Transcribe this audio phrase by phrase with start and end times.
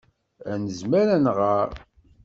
[0.51, 1.69] Ad nezmer ad nɣer.